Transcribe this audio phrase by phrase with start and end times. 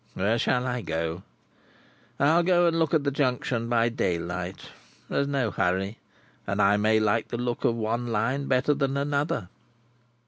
[0.15, 1.21] Where shall I go?
[2.19, 4.71] I'll go and look at the Junction by daylight.
[5.07, 5.99] There's no hurry,
[6.47, 9.49] and I may like the look of one Line better than another."